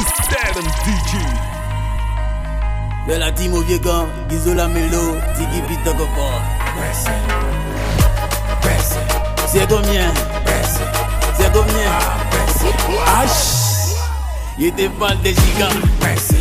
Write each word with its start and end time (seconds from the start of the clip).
System 0.00 0.64
DJ. 0.84 1.18
De 3.08 3.14
la 3.14 3.32
team 3.32 3.54
au 3.54 3.62
vieux 3.62 3.78
gant, 3.78 4.06
la 4.54 4.68
mélo, 4.68 5.16
Tiki 5.36 5.60
Pita 5.62 5.92
Coco. 5.92 6.06
C'est 9.46 9.68
combien 9.68 10.12
C'est 11.36 11.52
combien 11.52 11.90
H. 13.24 13.60
Il 14.58 14.66
était 14.66 14.88
pas 14.88 15.14
des 15.16 15.34
gigas. 15.34 15.70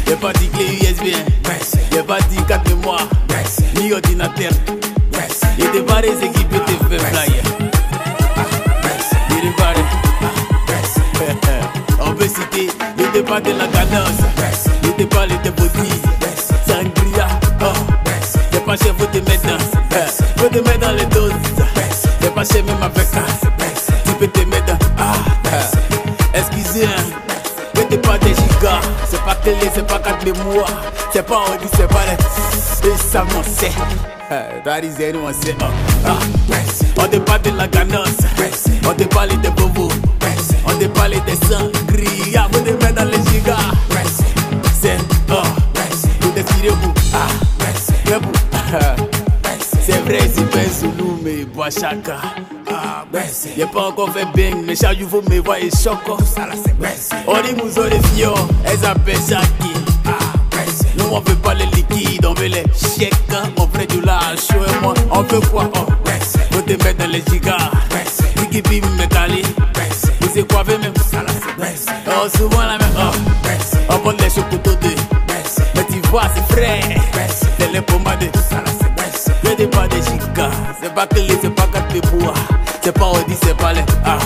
Y'a 0.08 0.16
pas 0.18 0.34
dit 0.34 0.50
clé 0.50 0.78
USB 0.82 1.16
Y'a 1.94 2.04
pas 2.04 2.20
dit 2.30 2.38
4 2.48 2.70
mémoires 2.70 3.08
Ni 3.76 3.94
ordinateur. 3.94 4.52
Il 5.58 5.66
était 5.66 5.82
pas 5.82 6.02
des 6.02 6.24
équipes 6.24 6.50
de 6.50 6.58
fait 6.90 7.00
flyer. 7.00 7.44
Il 9.30 9.38
était 9.38 9.56
pas 9.58 9.74
On 11.22 11.79
Il 12.22 13.06
était 13.06 13.24
pas 13.24 13.40
de 13.40 13.52
la 13.52 13.66
cadence. 13.68 14.20
Était 14.84 15.06
pas 15.06 15.26
les 15.26 15.38
dépotis 15.38 16.02
Sangria. 16.68 17.28
Oh. 17.62 17.66
Pas 18.66 18.76
chef, 18.76 18.94
faut 18.98 19.06
te 19.06 19.18
mettre 19.18 19.44
dans 19.44 19.58
Faut 20.38 20.50
te 20.50 20.58
mettre 20.58 20.80
dans 20.80 20.92
les 20.92 21.06
doses. 21.06 21.32
Pas 22.36 22.44
chef 22.44 22.64
même 22.66 22.84
avec 22.84 23.08
ça 23.08 23.22
Tu 24.06 24.12
peux 24.14 24.28
te 24.28 24.40
mettre 24.48 24.66
dans 24.66 24.78
Ah. 24.98 25.14
Excusez 26.34 26.86
hein 26.86 27.04
Mettez 27.76 27.98
pas 27.98 28.18
des 28.18 28.30
gigas. 28.30 28.82
C'est 29.10 29.22
pas 29.24 29.36
télé, 29.36 29.70
c'est 29.74 29.88
pas 29.88 30.00
4 30.00 30.26
mémoires. 30.26 30.70
C'est 31.12 31.26
pas 31.26 31.38
Audi, 31.38 31.66
c'est 31.76 31.88
pas 31.88 32.02
les 32.06 32.90
Et 32.90 32.98
ça 32.98 33.24
m'en 33.24 33.44
sait 33.44 33.72
That 34.64 34.84
is 34.84 35.02
anyone 35.04 35.34
say 35.34 35.56
oh. 35.62 35.66
ah. 36.06 36.20
On 36.98 37.08
te 37.08 37.18
parle 37.18 37.42
de 37.42 37.52
la 37.52 37.68
ganance 37.68 38.10
On 38.86 38.94
te 38.94 39.04
parle 39.06 39.30
des 40.80 40.88
parle 40.88 41.12
des 41.12 41.36
sangria 41.48 42.48
Vous 42.52 42.60
te 42.62 42.72
mettre 42.72 42.94
dans 42.96 43.06
les 43.06 43.18
gigas. 43.32 43.58
C'est 44.82 44.98
oh 45.30 45.36
Vous 46.22 46.32
défilez 46.32 46.70
vous 46.70 46.94
Ah 47.14 47.28
Mais 48.06 48.14
vous 48.20 48.32
C'est 49.82 50.00
vrai 50.06 50.20
si 50.34 50.42
ben 50.54 50.70
sous 50.72 50.94
nous 50.98 51.20
mais 51.24 51.44
bois 51.44 51.70
chaka 51.70 52.18
Ah 52.68 53.06
Y'a 53.58 53.68
pas 53.68 53.88
encore 53.88 54.12
fait 54.14 54.26
bang 54.36 54.64
Mais 54.66 54.76
chaque 54.76 54.98
jour 55.00 55.10
vous 55.10 55.30
me 55.30 55.40
voyez 55.42 55.70
choco. 55.70 56.18
On 57.28 57.34
dit 57.42 57.54
nous 57.56 57.78
on 57.78 57.84
les 57.84 58.00
fions 58.16 58.34
Elles 58.66 58.86
appellent 58.86 59.16
Shaki 59.16 59.74
nous 60.98 61.06
on 61.12 61.20
veut 61.22 61.36
pas 61.36 61.54
les 61.54 61.66
liquides, 61.68 62.26
on 62.26 62.34
veut 62.34 62.48
les 62.48 62.64
chèques 62.74 63.14
On 63.58 63.68
fait 63.68 63.86
du 63.86 64.02
lâche, 64.02 64.50
et 64.52 64.82
moi 64.82 64.94
on 65.12 65.22
veut 65.22 65.40
quoi? 65.40 65.70
Oh. 65.76 65.86
Faut 66.52 66.62
te 66.62 66.72
mettre 66.72 66.98
dans 66.98 67.08
les 67.08 67.24
gigas. 67.32 67.72
Tiki 68.36 68.62
pim 68.62 68.88
me 68.98 69.06
cali 69.08 69.44
C'est 70.40 70.48
quoi 70.54 70.64
même 70.64 70.80
Oh 72.08 72.30
souvent 72.38 72.62
la 72.62 72.78
même 72.78 72.96
oh. 72.98 73.12
On 73.90 74.00
prend 74.00 74.12
les 74.12 74.30
chocotos 74.30 74.74
de 74.76 74.96
Mais 75.76 75.84
tu 75.92 76.00
vois 76.08 76.22
c'est 76.34 76.54
frais 76.54 76.80
C'est 77.60 77.74
les 77.74 77.82
pommades 77.82 78.20
des 78.20 79.68
pas 79.68 79.86
des 79.90 79.98
gigas. 79.98 80.52
C'est 80.82 80.96
pas 80.96 81.06
que 81.08 81.20
les 81.20 81.38
c'est 81.42 81.54
pas 81.54 81.68
quatre 81.74 82.12
bois. 82.12 82.34
C'est 82.82 82.94
pas 82.94 83.08
Audi 83.08 83.36
c'est 83.44 83.58
pas 83.58 83.74
les 83.74 83.84
ah. 84.06 84.18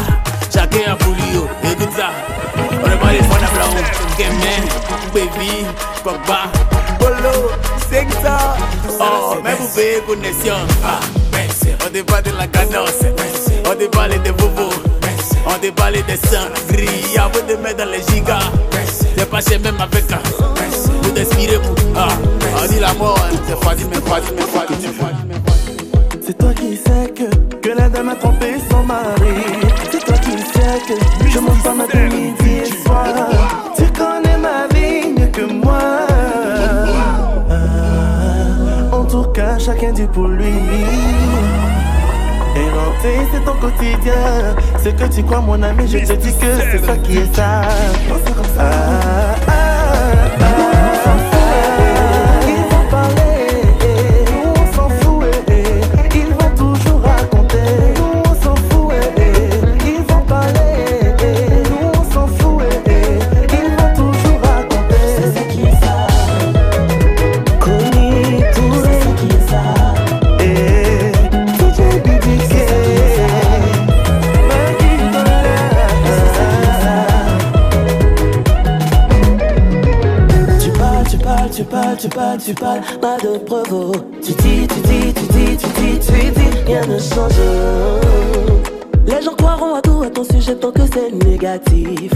Chacun 0.53 0.91
a 0.91 0.95
pour 0.95 1.13
lui 1.13 1.23
oh. 1.35 1.47
écoute 1.63 1.89
ça. 1.97 2.11
On 2.55 2.91
est 2.91 2.97
pas 2.97 3.11
les 3.11 3.23
fonds 3.23 3.41
d'ablaou 3.41 3.83
Gamin, 4.19 4.67
baby, 5.15 5.65
papa. 6.03 6.51
Bolo, 6.99 7.49
c'est 7.89 8.05
ça. 8.21 8.55
Oh, 8.99 9.37
mais 9.43 9.55
vous 9.55 9.67
payez 9.75 10.01
connexion 10.05 10.53
ah. 10.85 10.99
On 11.85 11.89
déballe 11.89 12.23
de 12.23 12.31
la 12.37 12.47
cadence. 12.47 13.01
On 13.65 13.75
déballe 13.75 14.21
des 14.21 14.22
bobos 15.71 15.83
On 15.83 15.91
déballe 15.91 15.93
des 16.05 16.17
sangria 16.17 17.29
Vous 17.33 17.41
te 17.41 17.61
mettre 17.61 17.77
dans 17.77 17.91
les 17.91 18.01
gigas 18.13 18.39
C'est 19.15 19.29
pas 19.29 19.41
chez 19.41 19.57
même 19.59 19.79
avec 19.79 20.11
un 20.11 20.19
Vous 21.01 21.11
t'inspirez 21.11 21.57
vous 21.57 21.75
ah. 21.95 22.07
On 22.63 22.67
dit 22.71 22.79
la 22.79 22.93
mort, 22.93 23.19
hein. 23.19 23.35
c'est 23.47 23.63
facile, 23.63 23.87
mais 23.89 24.09
facile, 24.09 24.33
mais 24.35 24.43
facile 24.43 25.12
C'est 43.03 43.43
ton 43.43 43.55
quotidien. 43.55 44.55
Ce 44.81 44.87
que 44.87 45.13
tu 45.13 45.23
crois, 45.23 45.41
mon 45.41 45.61
ami, 45.61 45.85
je 45.89 45.97
te 45.97 46.13
dis 46.13 46.31
que 46.31 46.45
c'est 46.71 46.85
ça 46.85 46.95
qui 46.95 47.17
est 47.17 47.35
ça. 47.35 47.63
Ah. 48.57 49.42
Tu 82.43 82.53
parles, 82.53 82.81
pas 82.99 83.17
de 83.17 83.37
provo. 83.37 83.91
Tu 84.21 84.33
dis, 84.33 84.67
tu 84.67 84.79
dis, 84.81 85.13
tu 85.13 85.23
dis, 85.33 85.57
tu 85.57 85.67
dis, 85.79 85.99
tu 85.99 86.11
dis, 86.11 86.49
rien 86.65 86.81
ne 86.85 86.99
change. 86.99 87.39
Les 89.05 89.21
gens 89.21 89.33
croiront 89.35 89.75
à 89.75 89.81
tout 89.81 90.03
à 90.03 90.09
ton 90.09 90.23
sujet 90.23 90.55
tant 90.55 90.71
que 90.71 90.81
c'est 90.93 91.11
négatif. 91.25 92.11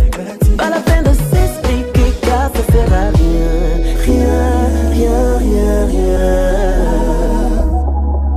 Pas 0.58 0.70
la 0.70 0.80
peine 0.80 1.04
de 1.04 1.14
s'expliquer 1.14 2.12
car 2.22 2.52
ça 2.54 2.72
sert 2.72 2.94
à 2.94 3.10
rien. 3.18 3.54
Rien, 4.04 4.40
rien, 4.92 5.38
rien, 5.38 5.86
rien. 5.86 6.18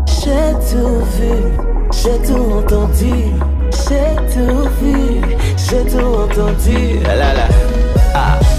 J'ai 0.07 0.53
tout 0.71 1.01
vu, 1.17 1.35
j'ai 1.93 2.19
tout 2.27 2.53
entendu, 2.53 3.15
j'ai 3.73 4.15
tout 4.33 4.69
vu, 4.81 5.21
j'ai 5.57 5.85
tout 5.91 6.07
entendu. 6.07 7.01
Là 7.05 7.35
là. 7.35 7.49
Ah. 8.15 8.50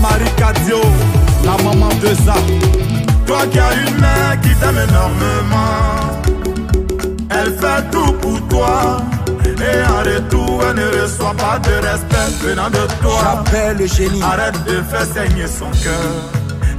Marie 0.00 0.30
Cadio, 0.36 0.80
la 1.44 1.56
maman 1.62 1.88
de 2.02 2.14
ça. 2.24 2.34
Toi 3.26 3.46
qui 3.50 3.58
as 3.58 3.72
une 3.74 4.00
mère 4.00 4.40
qui 4.42 4.54
t'aime 4.56 4.78
énormément, 4.88 6.22
elle 7.30 7.52
fait 7.58 7.90
tout 7.90 8.12
pour 8.14 8.48
toi. 8.48 8.98
Et 9.44 9.84
en 9.86 9.98
retour, 9.98 10.62
elle 10.70 10.76
ne 10.76 11.02
reçoit 11.02 11.34
pas 11.34 11.58
de 11.58 11.74
respect 11.86 12.30
venant 12.42 12.70
de 12.70 12.86
toi. 13.02 13.20
J'appelle 13.22 13.76
le 13.76 13.86
génie. 13.86 14.22
Arrête 14.22 14.64
de 14.64 14.82
faire 14.90 15.04
saigner 15.14 15.46
son 15.46 15.70
cœur. 15.82 16.10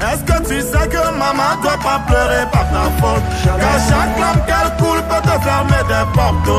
Est-ce 0.01 0.23
que 0.23 0.39
tu 0.47 0.61
sais 0.61 0.87
que 0.87 0.97
maman 1.15 1.61
doit 1.61 1.77
pas 1.77 2.01
pleurer 2.07 2.45
par 2.51 2.65
ta 2.71 2.89
faute? 2.99 3.21
Car 3.43 3.77
chaque 3.87 4.19
lame 4.19 4.41
qu'elle 4.47 4.71
coule 4.83 5.03
peut 5.07 5.21
te 5.21 5.35
fermer 5.43 5.83
des 5.87 6.05
portes. 6.15 6.49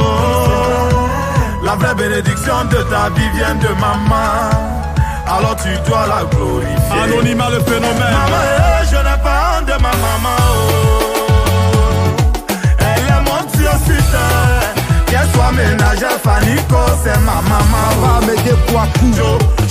La 1.64 1.74
vraie 1.74 1.94
bénédiction 1.96 2.64
de 2.70 2.76
ta 2.76 3.08
vie 3.10 3.30
vient 3.34 3.56
de 3.56 3.68
maman 3.80 4.71
alors 5.26 5.56
tu 5.56 5.68
dois 5.88 6.06
la 6.06 6.24
glorifier. 6.24 7.02
Anonymat 7.02 7.50
le 7.50 7.60
phénomène. 7.60 7.92
Maman, 7.94 8.36
euh, 8.36 8.84
je 8.90 8.96
n'ai 8.96 9.22
pas 9.22 9.58
honte 9.58 9.66
de 9.66 9.72
ma 9.72 9.90
maman. 9.90 10.36
Oh. 10.40 11.02
Elle 12.78 13.04
est 13.04 13.22
mon 13.24 13.42
Dieu 13.52 13.62
diocite. 13.62 14.16
Qu'elle 15.06 15.28
soit 15.34 15.52
ménagère, 15.52 16.18
Fanico, 16.22 16.76
c'est 17.04 17.18
ma 17.20 17.40
maman. 17.42 17.86
Va 18.00 18.26
me 18.26 18.34
quoi 18.70 18.84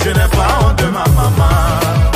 Je 0.04 0.08
n'ai 0.08 0.28
pas 0.28 0.66
honte 0.66 0.78
de 0.78 0.86
ma 0.86 1.04
maman. 1.16 2.11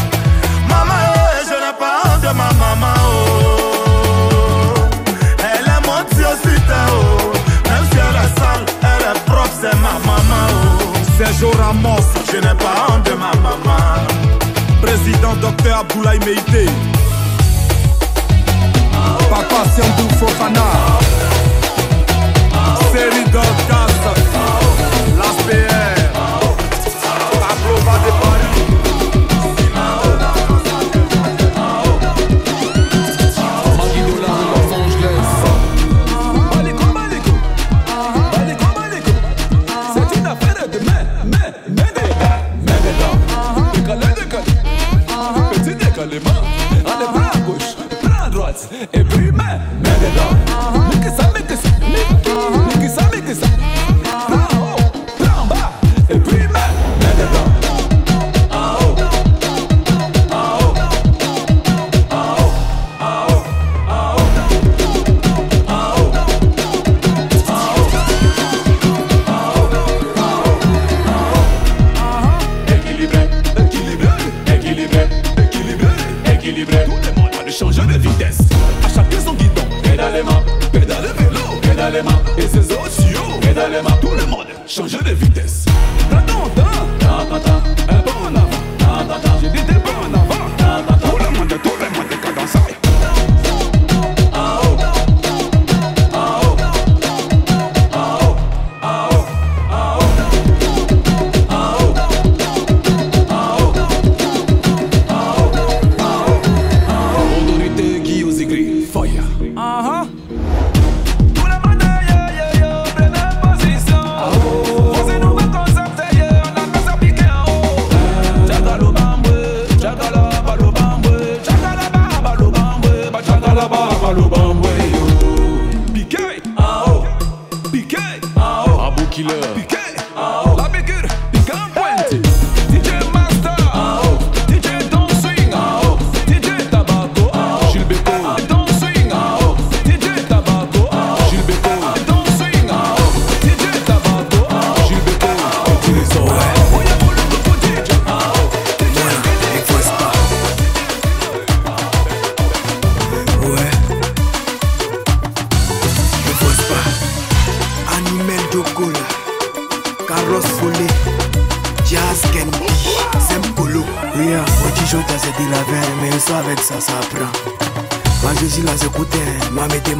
Sergio 11.16 11.50
Ramos, 11.52 12.04
je 12.30 12.36
n'ai 12.36 12.54
pas 12.54 12.86
honte 12.88 13.06
de 13.06 13.12
ma 13.12 13.32
maman. 13.42 14.06
Président 14.82 15.34
docteur 15.36 15.78
Aboulaye 15.78 16.18
Meïté. 16.20 16.66
Papa 19.30 19.64
Siandou 19.74 20.08
Fofana. 20.18 20.66
Série 22.92 23.24
Ebrime 48.92 49.60
Mededa 49.82 50.35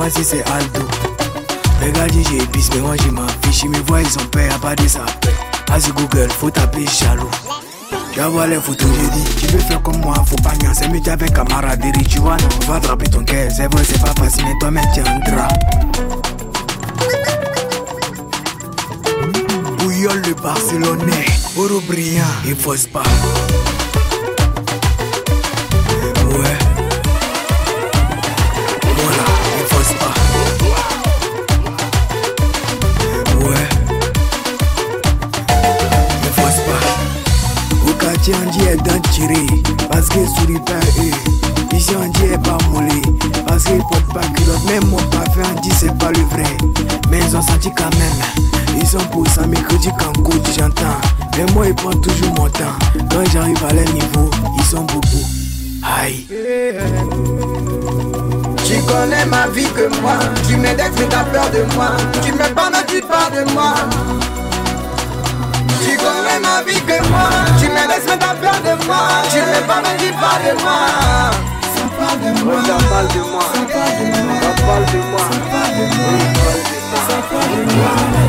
moi 0.07 0.15
si 0.15 0.25
c'est 0.25 0.45
Aldo. 0.51 0.87
Regarde, 1.83 2.13
j'ai 2.13 2.39
épice, 2.39 2.71
mais 2.75 2.81
moi 2.81 2.95
j'ai 3.03 3.11
ma 3.11 3.27
fiche. 3.43 3.63
Ils 3.65 3.71
me 3.71 3.79
voient, 3.87 4.03
ils 4.03 4.19
ont 4.19 4.27
peur 4.27 4.53
à 4.55 4.59
pas 4.59 4.75
de 4.77 4.87
ça. 4.87 5.05
As 5.73 5.91
Google, 5.91 6.31
faut 6.31 6.51
taper 6.51 6.87
jaloux. 6.87 7.31
Tu 8.13 8.21
vas 8.21 8.29
voir 8.29 8.47
les 8.47 8.57
photos, 8.57 8.89
j'ai 8.95 9.09
dit, 9.11 9.25
tu 9.37 9.47
veux 9.49 9.59
faire 9.59 9.83
comme 9.83 10.01
moi, 10.01 10.15
faut 10.25 10.37
pas 10.37 10.55
nier, 10.55 10.69
c'est 10.73 10.89
mieux 10.89 11.03
avec 11.07 11.35
camaraderie, 11.35 12.05
tu 12.09 12.19
vois, 12.19 12.37
non, 12.39 12.49
on 12.63 12.71
va 12.71 12.77
attraper 12.77 13.11
ton 13.11 13.23
cœur, 13.25 13.51
c'est 13.55 13.71
vrai, 13.71 13.85
c'est 13.85 14.01
pas 14.01 14.15
facile, 14.19 14.45
mais 14.47 14.59
toi-même 14.59 14.85
tu 14.95 15.01
entras. 15.01 15.49
Bouillon 19.79 20.15
le 20.15 20.35
Barcelonais, 20.35 21.27
Oro 21.59 21.83
il 22.47 22.57
faut 22.57 22.75
pas. 22.91 23.03
Dit 39.17 39.23
est 39.23 39.29
dans 39.29 39.35
tiré. 39.35 39.89
Parce 39.91 40.09
que 40.09 40.19
souris 40.39 40.61
pas 40.61 40.73
eux. 40.99 41.77
Ici, 41.77 41.91
on 41.99 42.09
dit 42.09 42.39
pas 42.45 42.59
moulé. 42.71 43.03
Parce 43.47 43.65
qu'ils 43.65 43.79
portent 43.79 44.13
pas 44.13 44.27
culotte. 44.35 44.65
Même 44.67 44.85
mon 44.87 44.97
parfum, 44.97 45.43
on 45.57 45.61
dit 45.61 45.71
c'est 45.71 45.97
pas 45.99 46.11
le 46.13 46.21
vrai. 46.21 46.57
Mais 47.11 47.19
ils 47.19 47.37
ont 47.37 47.43
senti 47.43 47.71
quand 47.77 47.95
même. 47.99 48.79
Ils 48.79 48.87
sont 48.87 49.05
pour 49.11 49.27
ça, 49.29 49.47
mercredi 49.47 49.89
quand 49.99 50.23
coach, 50.23 50.43
j'entends. 50.57 51.01
Mais 51.37 51.47
moi, 51.55 51.67
ils 51.67 51.75
prennent 51.75 52.01
toujours 52.01 52.35
mon 52.35 52.49
temps. 52.49 52.77
Quand 53.11 53.25
j'arrive 53.33 53.65
à 53.69 53.73
leur 53.73 53.93
niveau, 53.93 54.31
ils 54.59 54.65
sont 54.65 54.85
beaucoup. 54.85 55.25
Aïe. 55.83 56.27
Tu 58.65 58.75
connais 58.83 59.25
ma 59.27 59.47
vie 59.49 59.67
que 59.77 59.89
moi 60.01 60.19
Tu 60.49 60.57
m'index 60.57 60.91
mais 60.99 61.07
t'as 61.09 61.23
peur 61.25 61.49
de 61.53 61.75
moi 61.75 61.91
Tu 62.25 62.33
me 62.33 62.53
parles 62.53 62.73
mais 62.73 62.85
tu 62.93 63.01
parles 63.01 63.47
de 63.47 63.53
moi 63.53 63.75
parles 70.26 70.45
de 70.45 70.62
moi 70.62 70.80
Ça 71.75 71.85
parle 71.99 72.21
de 72.21 72.45
moi 72.45 72.62
Ça 72.64 72.76
parle 72.90 73.09
de 73.09 73.21
moi 73.30 73.45
Ça 73.54 73.62
parle 73.73 73.95
de 73.99 74.06
moi 74.25 74.38
Ça 74.40 74.52
parle 74.66 74.85
de 74.87 74.99
moi 75.11 75.21
Ça 75.21 75.38
parle 75.52 75.73
de 75.76 75.85
moi 75.87 76.14
Ça 77.09 77.18
parle 77.30 77.50
de 77.56 77.75
moi 77.75 78.26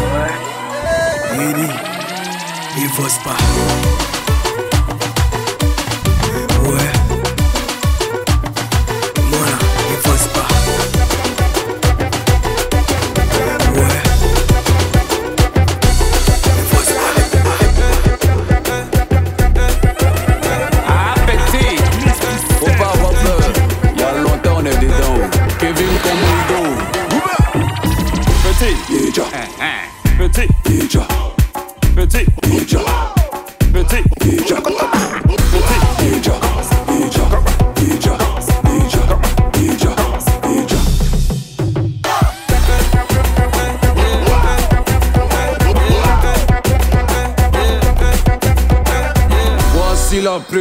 pas. 3.23 4.16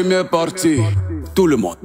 Première 0.02 0.28
partie. 0.28 0.80
Tout 1.34 1.46
le 1.46 1.56
monde. 1.56 1.76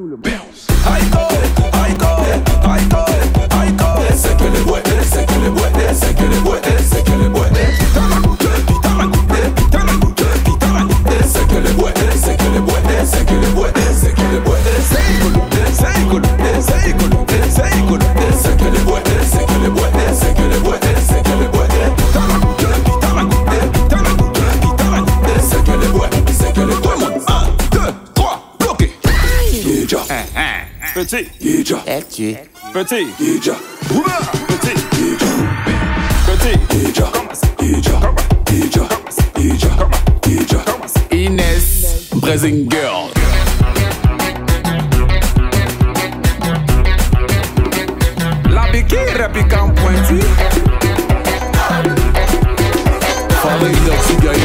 Petit. 30.93 31.29
Petit. 31.39 31.85
Petit. 32.73 33.07
Petit. 36.27 36.57
Ninja. 37.61 37.99
Petit. 40.25 40.51
Inès. 41.11 42.09
Brazing 42.15 42.69
Girl. 42.69 43.09
La 48.49 48.69
biquille 48.71 48.97
pique 49.33 49.53
en 49.53 49.69
pointille. 49.69 50.27
Fabrique. 53.41 54.40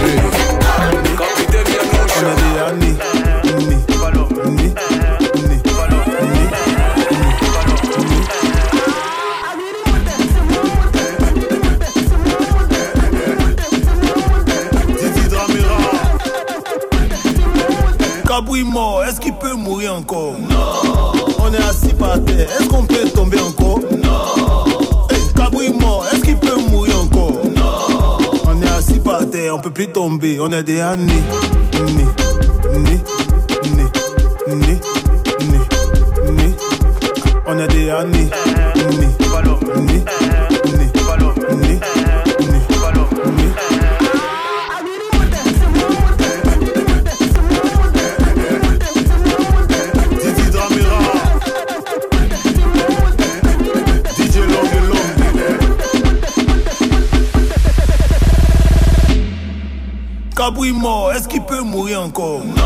Est-ce 18.59 19.21
qu'il 19.21 19.35
peut 19.35 19.53
mourir 19.53 19.95
encore? 19.95 20.33
Non. 20.39 21.13
On 21.41 21.53
est 21.53 21.63
assis 21.63 21.93
par 21.93 22.25
terre, 22.25 22.49
est-ce 22.59 22.67
qu'on 22.71 22.85
peut 22.85 23.07
tomber 23.11 23.39
encore? 23.39 23.81
Non. 23.81 25.07
Hey, 25.11 25.21
Kabouille 25.37 25.75
mort, 25.75 26.07
est-ce 26.11 26.23
qu'il 26.23 26.39
peut 26.39 26.57
mourir 26.71 26.99
encore? 26.99 27.33
Non. 27.55 28.19
On 28.47 28.63
est 28.63 28.69
assis 28.71 28.99
par 28.99 29.29
terre, 29.29 29.57
on 29.57 29.61
peut 29.61 29.71
plus 29.71 29.89
tomber, 29.89 30.39
on 30.41 30.51
est 30.53 30.63
des 30.63 30.81
années. 30.81 31.05
Né, 31.05 32.07
né, 32.73 32.99
né, 33.77 33.85
né, 34.49 34.57
né, 34.57 34.81
né. 36.33 36.57
On 37.47 37.59
est 37.59 37.69
des 37.69 37.91
années. 37.91 38.25
Né, 38.25 38.31
né, 38.75 38.97
né, 38.97 39.07
né, 39.07 39.85
né, 39.85 39.93
né. 39.93 40.16
Est-ce 60.69 61.29
qu'il 61.29 61.43
peut 61.43 61.61
mourir 61.61 62.03
encore? 62.03 62.41
Non. 62.45 62.63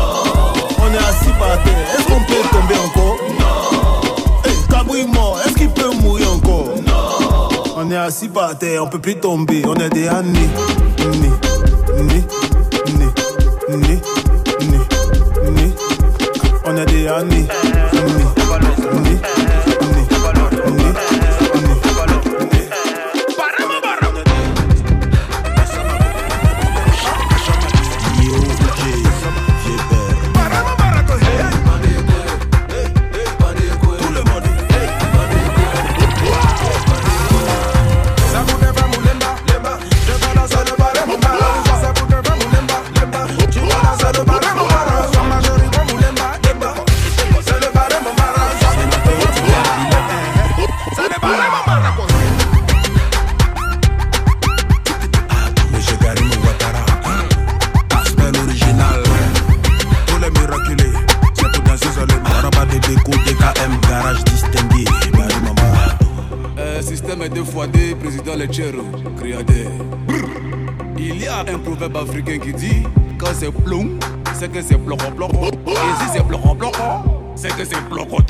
On 0.79 0.91
est 0.91 0.97
assis 0.97 1.29
par 1.39 1.61
terre, 1.63 1.87
est-ce 1.95 2.07
qu'on 2.07 2.19
peut 2.21 2.33
tomber 2.51 2.75
encore? 2.83 3.17
Non. 3.39 4.75
Kabouille 4.75 5.05
mort, 5.05 5.39
est-ce 5.45 5.53
qu'il 5.53 5.69
peut 5.69 5.91
mourir 6.01 6.33
encore? 6.33 6.73
Non. 6.87 7.73
On 7.77 7.91
est 7.91 7.95
assis 7.95 8.27
par 8.27 8.57
terre, 8.57 8.83
on 8.85 8.87
peut 8.87 8.97
plus 8.97 9.19
tomber, 9.19 9.61
on 9.67 9.75
est 9.75 9.89
des 9.89 10.07
années. 10.07 10.49
Né, 10.97 11.29
né, 12.01 12.23
né, 12.97 13.05
né, 13.69 13.77
né, 13.77 14.01
né. 15.51 15.73
On 16.65 16.75
est 16.77 16.85
des 16.87 17.07
années. 17.07 17.35
Né, 17.35 17.47
né, 17.93 18.01
né, 18.01 18.40
créateur. 69.17 69.71
Il 70.97 71.21
y 71.21 71.27
a 71.27 71.39
un 71.39 71.59
proverbe 71.59 71.97
africain 71.97 72.37
qui 72.37 72.53
dit 72.53 72.83
Quand 73.17 73.33
c'est 73.33 73.51
plomb, 73.51 73.99
c'est 74.33 74.51
que 74.51 74.61
c'est 74.61 74.77
bloc 74.77 75.01
en 75.03 75.11
bloc. 75.11 75.31
Et 75.67 76.03
si 76.03 76.09
c'est 76.13 76.25
bloc 76.25 76.41
en 76.45 76.55
bloc, 76.55 76.75
c'est 77.35 77.55
que 77.55 77.65
c'est 77.65 77.89
bloc 77.89 78.07
en 78.11 78.21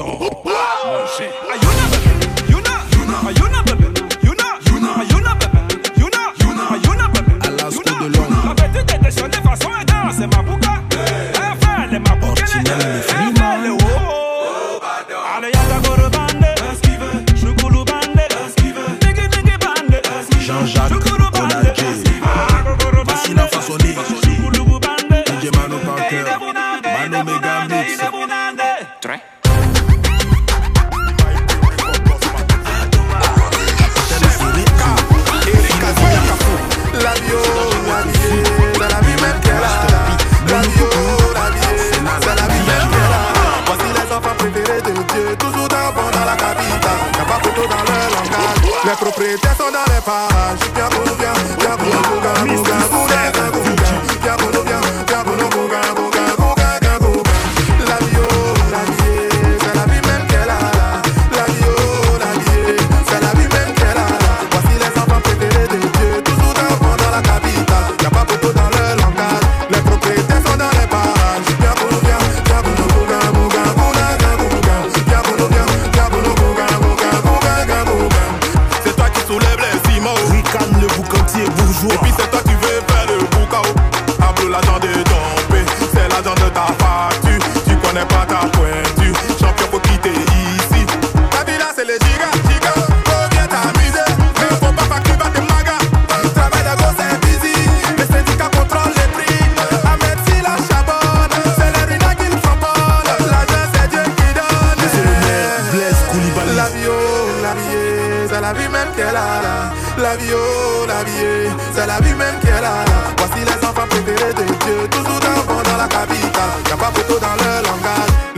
Jacques. 20.74 21.41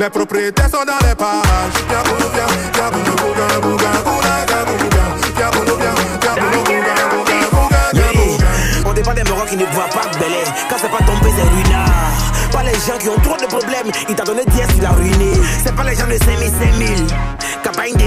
Les 0.04 0.10
propriétés 0.10 0.64
sont 0.64 0.84
dans 0.84 1.08
les 1.08 1.16
parages. 1.16 1.80
Viens 1.88 2.04
pour 2.04 2.18
nous, 2.20 2.28
bouga, 2.28 2.46
bouga, 2.92 3.16
bouga, 3.62 3.92
bouga, 4.04 5.00
bouga, 5.24 5.48
bouga, 5.64 5.92
bouga. 5.94 6.44
On 8.86 8.92
dépend 8.92 9.14
des 9.14 9.24
Marocains 9.24 9.52
qui 9.52 9.56
ne 9.56 9.66
voient 9.68 9.86
pas 9.86 10.06
Belé. 10.20 10.44
Quand 10.70 10.76
c'est 10.78 10.92
pas 10.92 10.98
tombé, 11.06 11.32
c'est 11.34 11.48
ruinard. 11.48 12.52
Pas 12.52 12.64
les 12.64 12.74
gens 12.74 12.98
qui 13.00 13.08
ont 13.08 13.20
trop 13.24 13.38
de 13.38 13.46
problèmes, 13.46 13.92
il 14.10 14.16
t'a 14.16 14.24
donné 14.26 14.44
10, 14.46 14.62
il 14.78 14.86
a 14.86 14.92
ruiné. 14.92 15.32
C'est 15.64 15.74
pas 15.74 15.86
les 15.86 15.96
gens 15.96 16.08
de 16.08 16.18
5000, 16.18 16.52
5000. 16.52 17.08
Capagne 17.64 17.94
de 17.94 18.04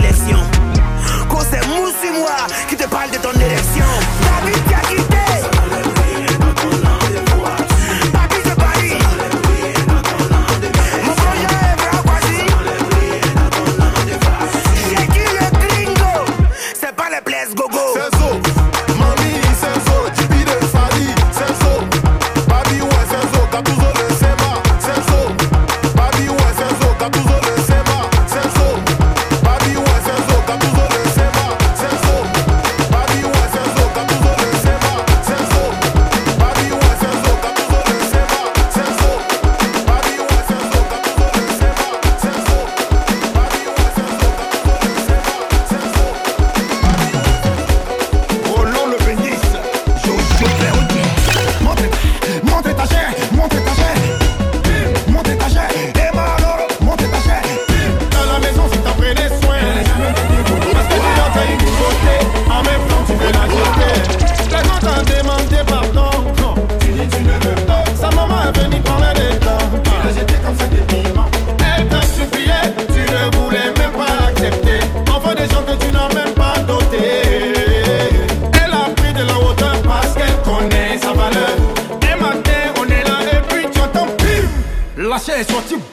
What 85.37 85.71
you? 85.71 85.86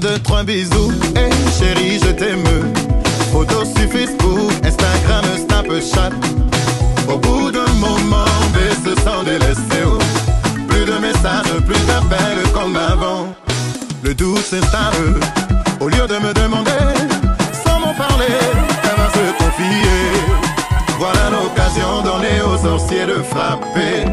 De 0.00 0.16
trois 0.16 0.44
bisous. 0.44 0.92
Hé 1.14 1.28
eh, 1.28 1.50
chérie, 1.58 2.00
je 2.02 2.10
t'aime. 2.12 2.42
Photos 3.32 3.68
suffisent 3.76 4.16
pour 4.18 4.48
Instagram, 4.64 5.24
Snapchat. 5.36 6.14
Au 7.06 7.18
bout 7.18 7.50
d'un 7.50 7.70
moment, 7.74 8.24
baisse 8.54 8.94
sans 9.04 9.22
délaisser. 9.24 9.84
Oh. 9.84 9.98
Plus 10.68 10.86
de 10.86 10.96
messages, 10.98 11.52
plus 11.66 11.86
d'appels 11.86 12.50
comme 12.54 12.76
avant. 12.76 13.28
Le 14.02 14.14
doute 14.14 14.38
s'installe. 14.38 15.20
Au 15.80 15.88
lieu 15.88 16.06
de 16.06 16.18
me 16.26 16.32
demander, 16.32 16.80
sans 17.62 17.78
m'en 17.80 17.92
parler, 17.92 18.38
elle 18.82 18.96
va 18.96 19.10
se 19.10 19.44
confier? 19.44 20.00
Voilà 20.98 21.28
l'occasion 21.30 22.00
donnée 22.02 22.40
aux 22.40 22.56
sorciers 22.56 23.04
de 23.04 23.22
frapper. 23.22 24.06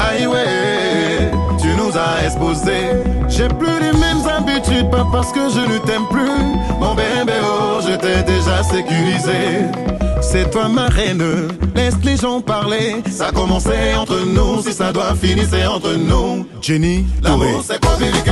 Aïe, 0.00 0.26
ouais, 0.26 1.30
tu 1.58 1.68
nous 1.68 1.96
as 1.96 2.26
exposés. 2.26 2.90
J'ai 3.28 3.48
plus 3.48 3.89
pas 4.90 5.06
parce 5.10 5.32
que 5.32 5.48
je 5.48 5.60
ne 5.60 5.78
t'aime 5.78 6.06
plus. 6.10 6.78
Mon 6.80 6.94
bébé, 6.94 7.32
oh, 7.42 7.80
je 7.86 7.94
t'ai 7.96 8.22
déjà 8.22 8.62
sécurisé. 8.62 9.66
C'est 10.20 10.50
toi 10.50 10.68
ma 10.68 10.86
reine, 10.86 11.48
laisse 11.74 11.96
les 12.04 12.16
gens 12.16 12.40
parler. 12.40 12.96
Ça 13.10 13.30
commençait 13.32 13.94
entre 13.94 14.20
nous, 14.20 14.62
si 14.62 14.72
ça 14.72 14.92
doit 14.92 15.14
finir, 15.14 15.46
c'est 15.50 15.66
entre 15.66 15.92
nous. 15.94 16.46
Jenny, 16.60 17.06
l'amour 17.22 17.62
c'est 17.64 17.84
compliqué. 17.84 18.30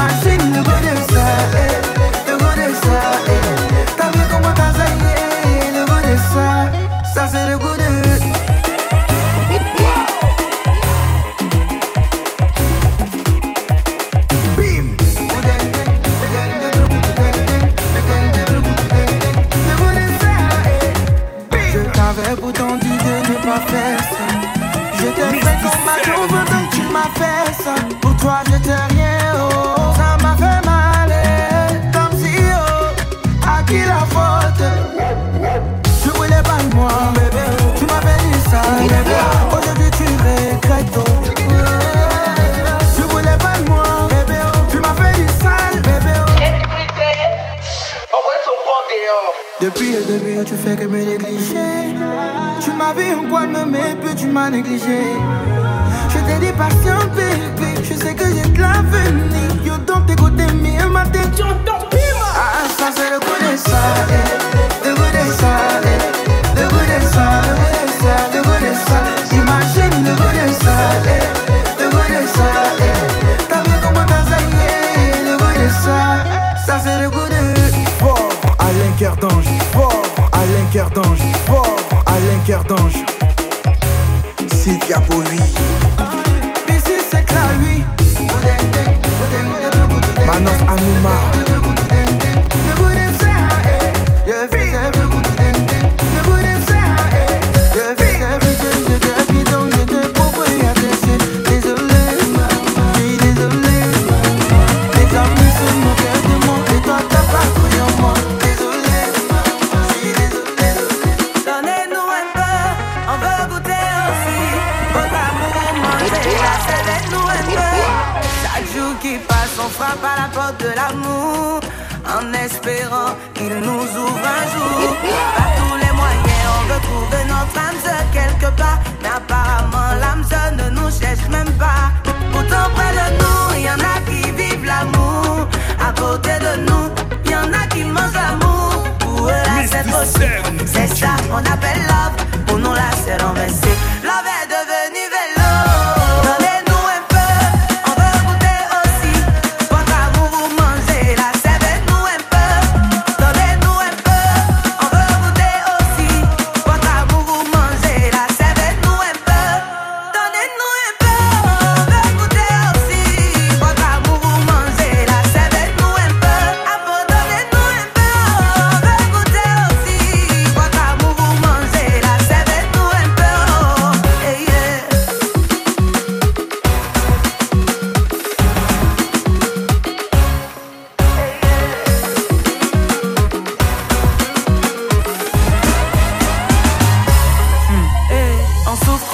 my 0.00 0.08
single 0.22 0.69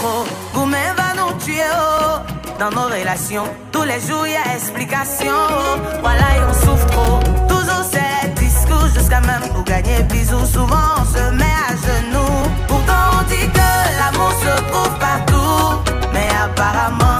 trop. 0.07 0.25
Vous 0.55 0.67
nous 0.67 1.33
tuer. 1.45 1.63
Oh. 1.73 2.19
Dans 2.59 2.71
nos 2.71 2.89
relations, 2.89 3.45
tous 3.71 3.83
les 3.83 4.01
jours, 4.01 4.27
il 4.27 4.33
y 4.33 4.37
a 4.37 4.55
explication. 4.55 5.39
Voilà, 6.01 6.27
et 6.37 6.43
on 6.49 6.55
souffre 6.65 6.87
trop. 6.87 7.19
Toujours 7.49 7.85
ces 7.93 8.29
discours, 8.41 8.89
jusqu'à 8.95 9.21
même 9.21 9.47
pour 9.53 9.65
gagner 9.65 10.03
bisous. 10.05 10.47
Souvent, 10.47 10.89
on 11.01 11.05
se 11.05 11.25
met 11.41 11.57
à 11.69 11.73
genoux. 11.87 12.39
Pourtant, 12.69 13.05
on 13.19 13.23
dit 13.33 13.49
que 13.59 13.69
l'amour 13.99 14.33
se 14.45 14.55
trouve 14.71 14.95
partout. 14.99 15.93
Mais 16.15 16.29
apparemment, 16.45 17.19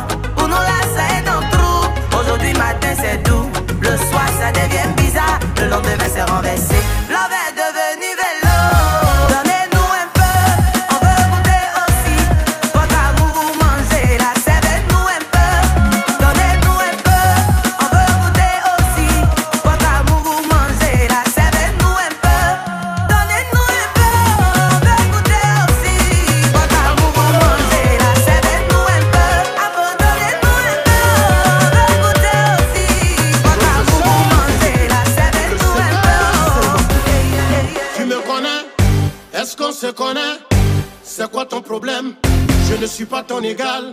je 42.87 42.93
suis 42.93 43.05
pas 43.05 43.23
ton 43.25 43.43
égal. 43.43 43.93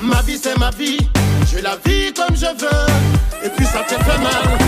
Ma 0.00 0.22
vie, 0.22 0.38
c'est 0.42 0.58
ma 0.58 0.70
vie, 0.70 0.96
je 1.52 1.58
la 1.58 1.76
vis 1.84 2.12
comme 2.14 2.34
je 2.34 2.46
veux, 2.46 2.86
et 3.44 3.50
puis 3.50 3.66
ça 3.66 3.80
te 3.80 3.94
fait 3.94 4.18
mal. 4.18 4.58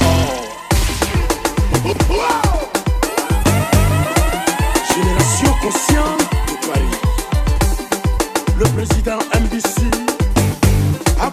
Oh. 0.00 0.06
Génération 4.94 5.52
consciente 5.60 6.20
de 6.48 6.54
Paris. 6.66 6.96
Le 8.58 8.64
président 8.64 9.18
MBC, 9.34 9.90
à 11.20 11.30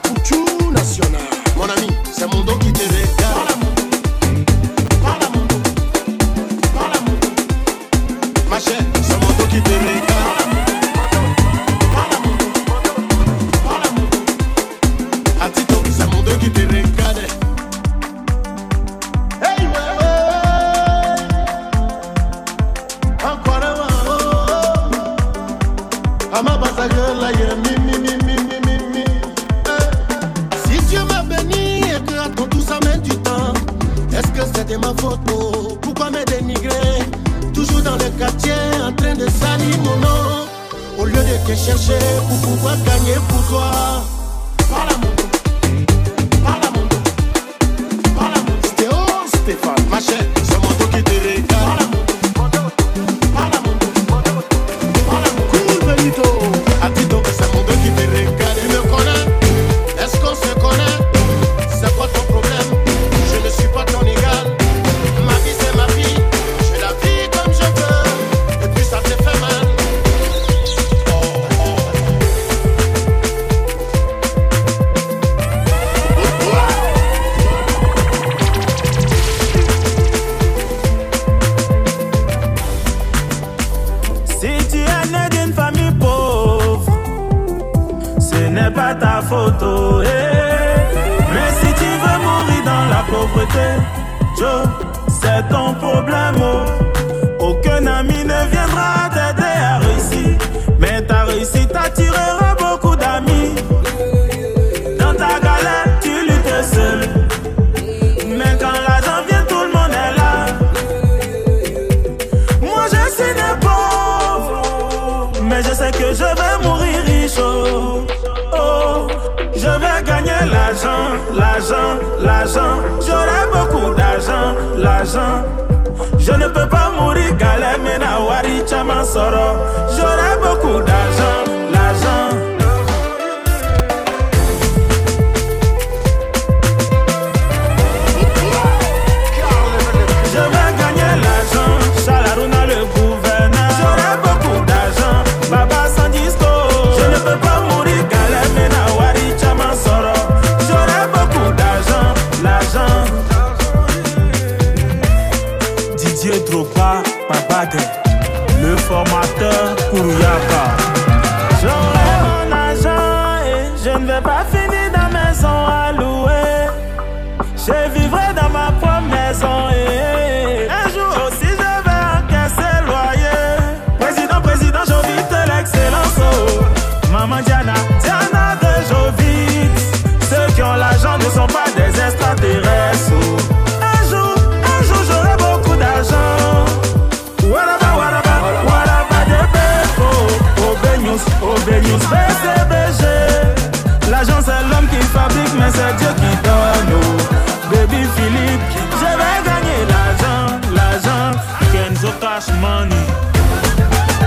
cash 202.40 202.52
money. 202.62 203.04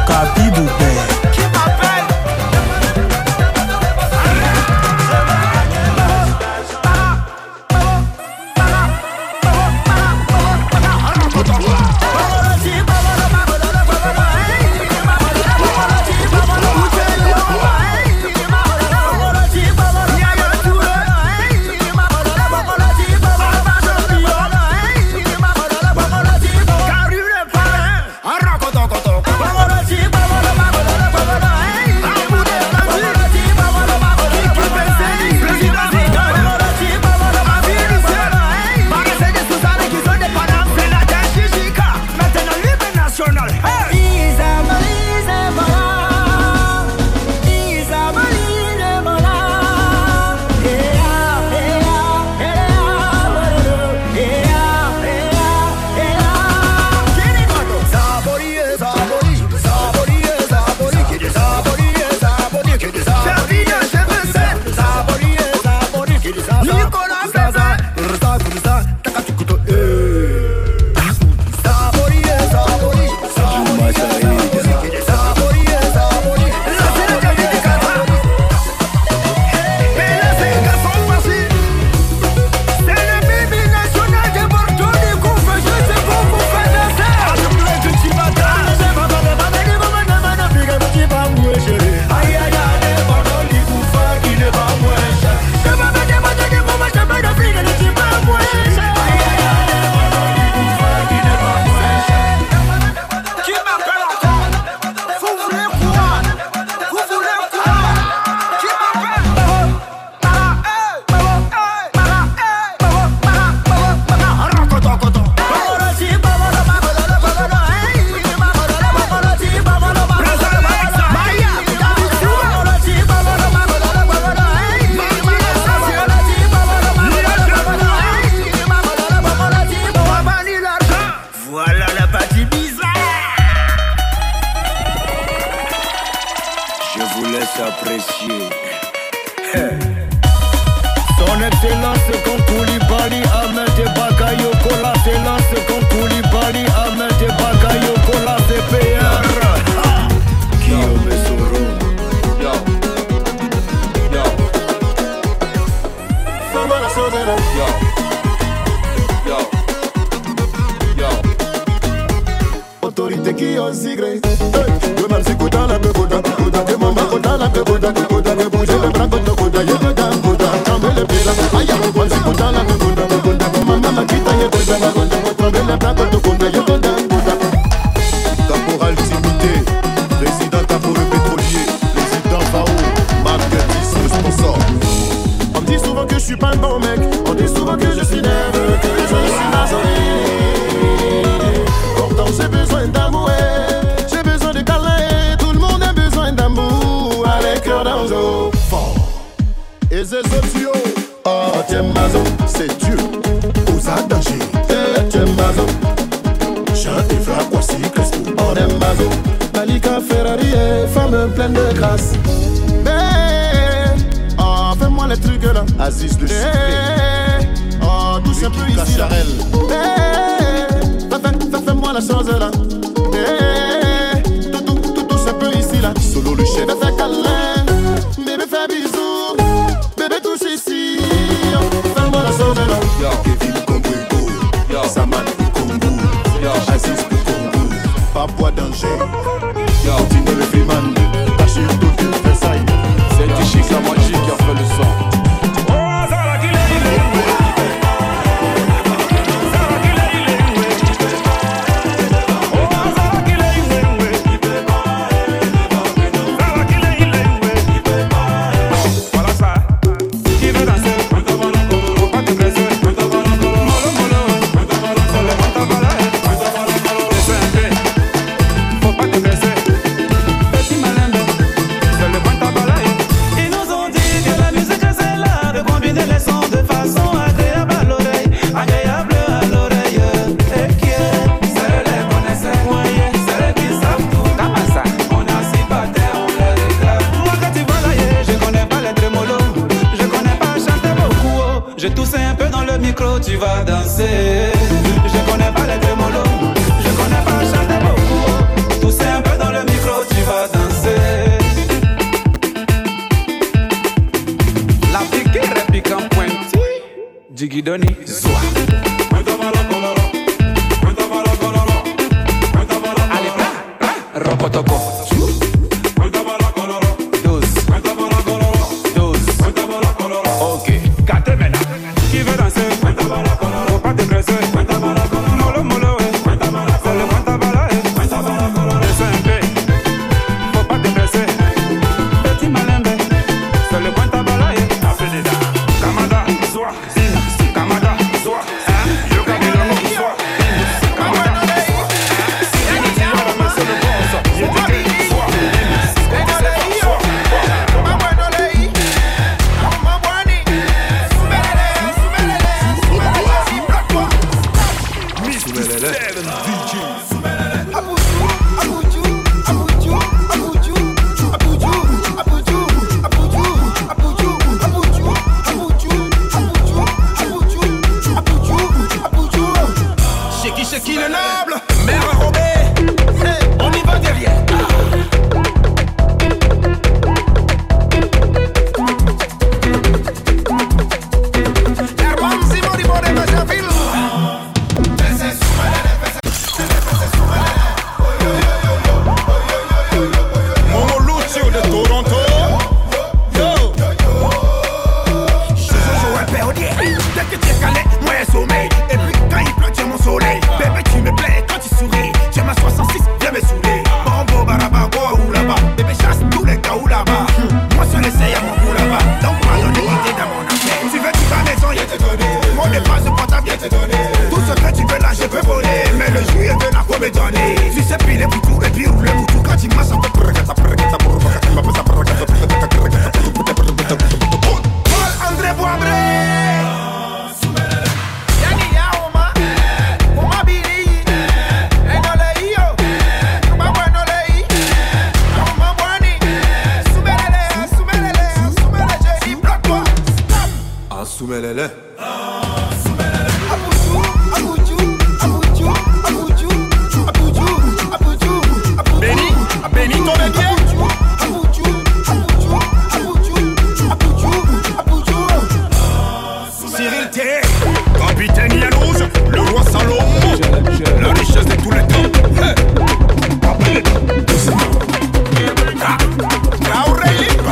Kabibu 0.06 0.66
Bear. 0.78 1.09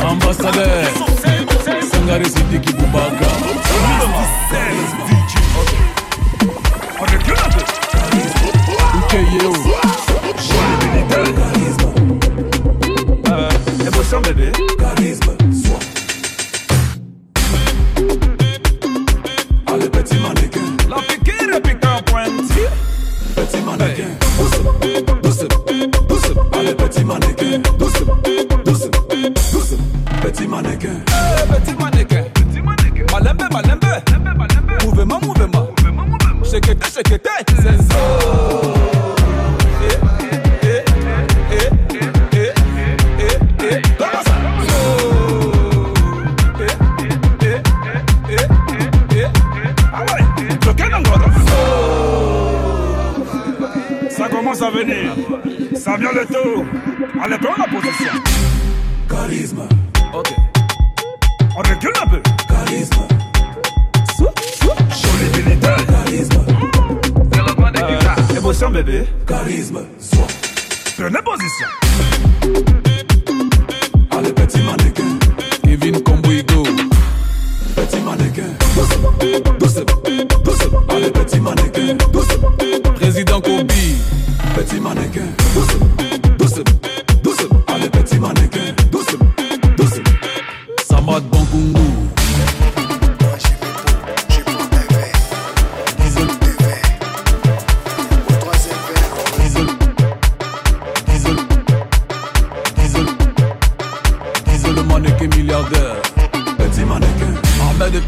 Ambassadeur 0.09 0.85
Sangare 1.91 2.25
Sidiki 2.25 2.73
Bumba. 2.73 3.08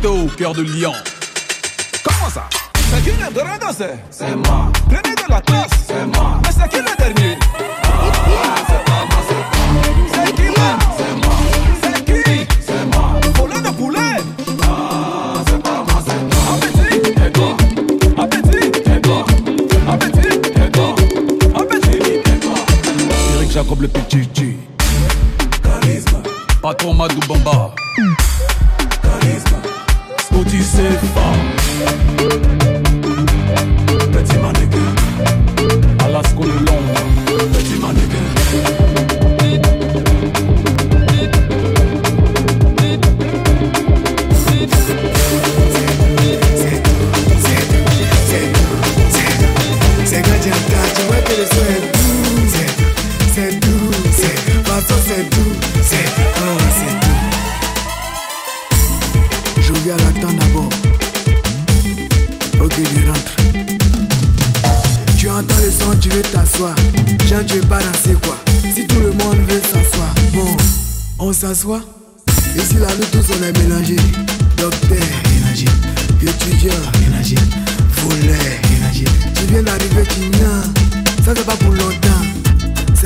Eto, 0.01 0.25
cœur 0.35 0.53
de 0.53 0.63
lion. 0.63 0.93
Comment 2.03 2.27
ça? 2.33 2.49
C'est 2.73 3.03
qui 3.03 3.11
le 3.11 3.31
dernier 3.31 3.59
danser 3.59 3.99
C'est 4.09 4.35
moi. 4.35 4.71
Prenez 4.89 5.13
de 5.13 5.29
la 5.29 5.41
classe 5.41 5.69
C'est 5.85 6.05
moi. 6.07 6.39
Mais 6.43 6.49
c'est 6.51 6.67
qui 6.69 6.77
le 6.77 6.97
dernier? 6.97 7.37
C'est 7.53 8.83
pas 8.83 9.05
moi, 9.05 9.19
c'est 9.27 9.45
pas 9.45 10.25
C'est 10.25 10.33
qui 10.33 10.47
là 10.47 10.79
C'est 10.97 11.15
moi. 11.23 11.35
C'est 11.83 12.03
qui? 12.03 12.47
C'est 12.65 12.85
moi. 12.91 13.19
De 13.61 13.69
poulet 13.69 14.17
Ah, 14.63 15.43
c'est 15.45 15.61
pas 15.61 15.83
moi, 15.87 16.03
c'est 16.03 16.21
moi. 16.23 16.55
Appétit 16.55 17.11
Et 17.23 17.31
toi 17.31 17.55
Appétit 18.23 18.67
Et 18.89 19.01
toi 19.01 19.25
Appétit 19.87 20.35
Et 20.65 20.71
toi 20.71 20.95
Appétit 21.61 22.03
Et 22.15 22.39
toi 22.39 22.55
Eric 23.35 23.51
Jacob 23.51 23.81
le 23.81 23.87
petit 23.87 24.27
Charisme 25.61 26.23
Patron 26.59 26.95
Madou 26.95 27.19
Bamba 27.27 27.75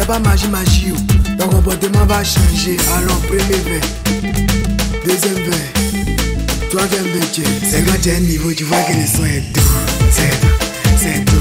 Pas 0.07 0.19
magie, 0.19 0.47
magie. 0.49 0.93
oh. 0.93 1.35
Ton 1.39 1.47
comportement 1.47 2.05
va 2.05 2.23
changer. 2.23 2.77
Allons, 2.95 3.15
premier 3.27 3.59
verre. 3.63 3.81
Deuxième 5.03 5.33
verre. 5.33 6.69
Troisième 6.69 7.05
verre. 7.05 7.23
C'est 7.67 7.83
quand 7.83 7.99
tu 8.01 8.11
un 8.11 8.19
niveau, 8.19 8.53
tu 8.53 8.65
vois 8.65 8.77
que 8.81 8.93
le 8.93 9.07
son 9.07 9.25
est 9.25 9.41
doux. 9.51 9.61
C'est 10.11 10.29
doux, 10.41 10.47
c'est 10.97 11.25
doux, 11.25 11.33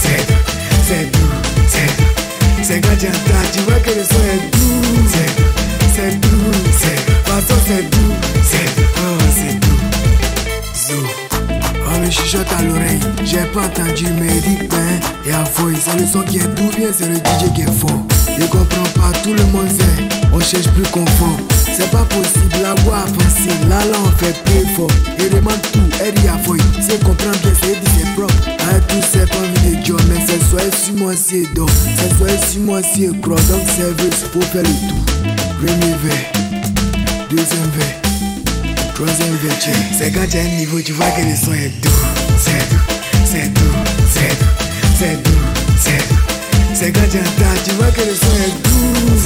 c'est 0.00 0.26
doux, 0.28 0.34
c'est 0.86 1.10
doux, 1.10 1.18
c'est 1.68 1.86
doux. 1.96 2.62
C'est 2.62 2.80
quand 2.80 2.96
tu 2.98 3.06
entends, 3.08 3.48
tu 3.52 3.58
vois 3.62 3.80
que 3.80 3.90
le 3.90 4.04
son 4.04 4.22
est 4.30 4.50
doux. 4.52 5.08
C'est 5.08 5.36
doux, 5.36 5.52
c'est 5.96 6.20
doux, 6.20 6.52
c'est 6.78 7.06
doux. 7.06 7.12
Façon, 7.24 7.60
c'est 7.66 7.90
doux, 7.90 8.14
c'est 8.44 8.76
doux, 8.76 8.88
oh, 8.98 9.18
c'est 9.34 9.58
doux. 9.58 9.80
Zou. 10.74 11.06
On 11.94 11.98
me 12.00 12.10
chuchote 12.10 12.46
à 12.56 12.62
l'oreille, 12.62 13.00
j'ai 13.24 13.44
pas 13.52 13.62
entendu 13.66 14.06
mais 14.18 14.40
dit 14.40 14.66
ben 14.70 15.00
Y'a 15.26 15.44
fouille, 15.44 15.76
c'est 15.78 15.98
le 15.98 16.06
son 16.06 16.22
qui 16.22 16.38
est 16.38 16.54
doux 16.54 16.70
bien, 16.76 16.88
c'est 16.96 17.08
le 17.08 17.16
DJ 17.16 17.52
qui 17.54 17.62
est 17.62 17.72
fort 17.72 18.06
Je 18.38 18.46
comprends 18.46 18.90
pas, 18.94 19.12
tout 19.22 19.34
le 19.34 19.44
monde 19.46 19.68
sait, 19.68 20.08
on 20.32 20.40
cherche 20.40 20.68
plus 20.68 20.88
confort 20.90 21.38
C'est 21.76 21.90
pas 21.90 22.04
possible, 22.04 22.62
la 22.62 22.74
voix 22.82 22.98
a 22.98 23.04
pensé, 23.04 23.48
là 23.68 23.84
là 23.84 23.98
on 24.04 24.10
fait 24.18 24.34
plus 24.44 24.66
fort 24.74 24.90
Il 25.18 25.30
demande 25.30 25.60
tout, 25.72 25.80
elle 26.00 26.14
à 26.28 26.38
fouille, 26.38 26.60
c'est 26.80 27.02
comprendre 27.02 27.38
bien, 27.42 27.52
c'est 27.62 27.80
dit 27.80 27.90
c'est 27.98 28.14
propre. 28.14 28.34
Avec 28.68 28.86
tout 28.88 28.96
c'est 29.12 29.28
pas 29.28 29.36
envie 29.38 29.76
de 29.76 29.92
mais 30.08 30.20
c'est 30.26 30.42
soit 30.48 30.74
sur 30.74 30.94
moi 30.94 31.12
c'est 31.16 31.52
d'or 31.54 31.68
C'est 31.96 32.16
soit 32.16 32.46
sur 32.50 32.62
moi 32.62 32.80
c'est 32.82 33.20
croix, 33.20 33.36
donc 33.36 33.68
service 33.68 34.24
pour 34.32 34.44
faire 34.44 34.62
le 34.62 34.68
tout. 34.68 35.02
Premier 35.58 35.94
verre, 36.02 36.32
deuxième 37.30 37.70
verre. 37.76 38.02
Troisième 38.94 39.36
vertier, 39.36 39.72
c'est 39.98 40.12
quand 40.12 40.28
tu 40.30 40.36
as 40.36 40.42
un 40.42 40.56
niveau, 40.58 40.80
tu 40.80 40.92
vois 40.92 41.10
que 41.10 41.22
le 41.22 41.34
son 41.34 41.52
est 41.52 41.72
doux. 41.82 41.90
C'est 42.38 42.70
doux, 42.70 42.82
c'est 43.24 43.52
doux, 43.52 43.60
c'est 44.12 44.38
doux, 44.38 44.66
c'est 44.98 45.22
doux, 45.22 45.30
c'est 45.76 46.08
doux. 46.08 46.21
C'est 46.82 46.90
quand 46.90 47.08
tu 47.08 47.18
entends, 47.18 47.62
tu 47.64 47.70
vois 47.76 47.92
que 47.92 48.00
le 48.00 48.12
son 48.12 48.34
est 48.42 48.50
doux. 48.64 49.16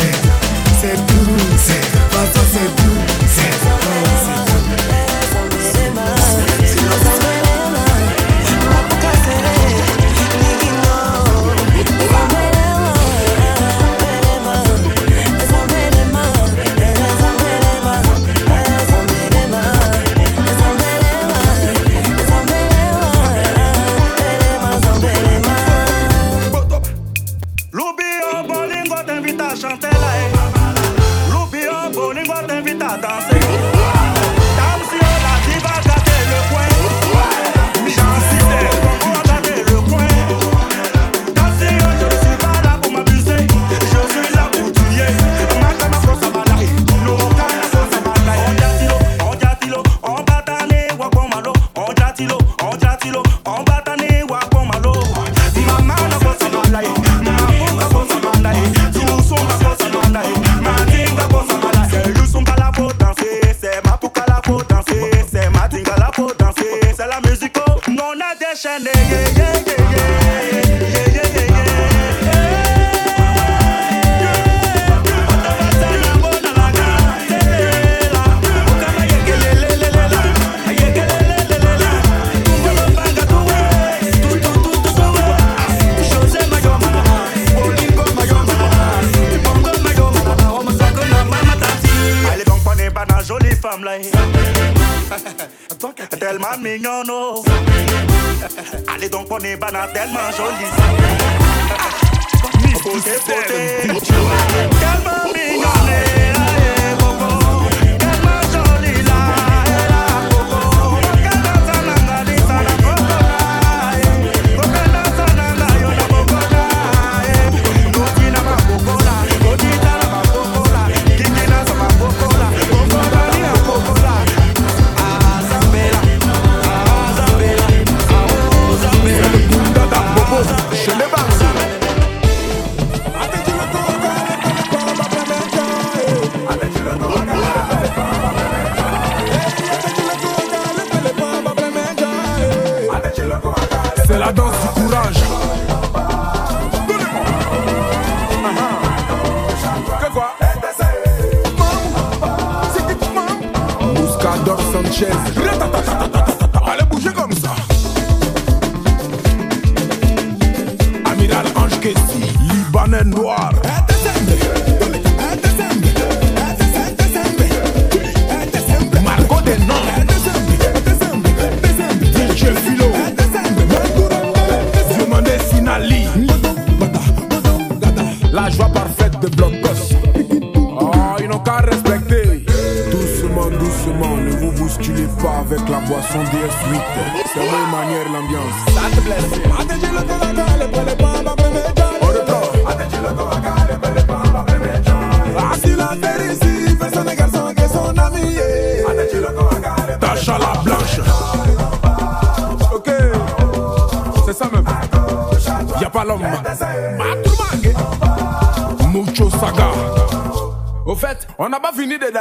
C'est 0.78 0.94
doux, 0.94 1.36
c'est 1.56 3.05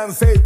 and 0.06 0.14
say 0.14 0.44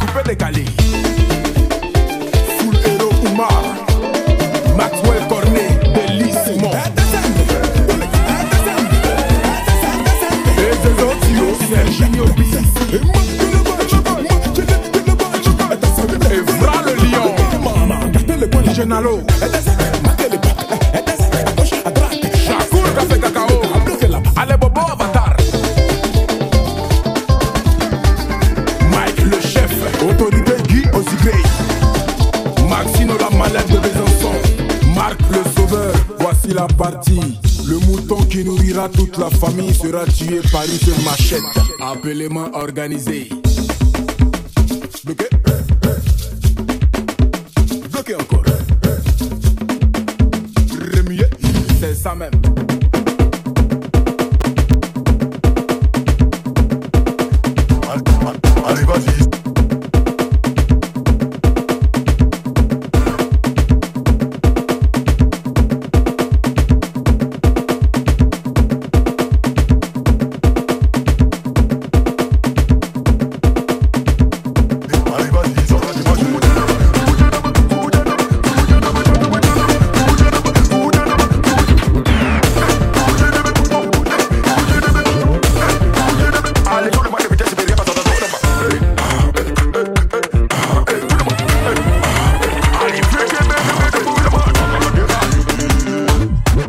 la 39.20 39.28
famille 39.28 39.74
sera 39.74 40.06
tuée 40.06 40.40
par 40.50 40.64
une 40.64 40.78
seule 40.78 41.04
machette. 41.04 41.42
Appelez-moi 41.80 42.50
organisé. 42.54 43.28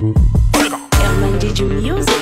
Elman, 0.02 1.38
did 1.38 1.60
you 1.60 1.68
music? 1.68 2.21